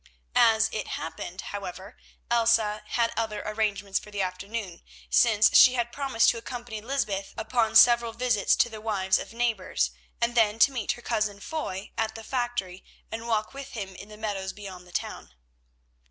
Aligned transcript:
As 0.33 0.67
it 0.73 0.87
happened, 0.97 1.41
however, 1.41 1.95
Elsa 2.31 2.81
had 2.87 3.13
other 3.15 3.43
arrangements 3.45 3.99
for 3.99 4.09
the 4.09 4.23
afternoon, 4.23 4.81
since 5.11 5.53
she 5.55 5.73
had 5.75 5.91
promised 5.91 6.29
to 6.31 6.39
accompany 6.39 6.81
Lysbeth 6.81 7.35
upon 7.37 7.75
several 7.75 8.11
visits 8.11 8.55
to 8.55 8.67
the 8.67 8.81
wives 8.81 9.19
of 9.19 9.31
neighbours, 9.31 9.91
and 10.19 10.33
then 10.33 10.57
to 10.57 10.71
meet 10.71 10.93
her 10.93 11.03
cousin 11.03 11.39
Foy 11.39 11.91
at 11.99 12.15
the 12.15 12.23
factory 12.23 12.83
and 13.11 13.27
walk 13.27 13.53
with 13.53 13.73
him 13.73 13.95
in 13.95 14.09
the 14.09 14.17
meadows 14.17 14.53
beyond 14.53 14.87
the 14.87 14.91
town. 14.91 15.35